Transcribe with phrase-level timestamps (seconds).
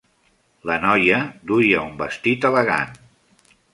[0.69, 1.19] La noia
[1.51, 2.97] duia un vestit elegant.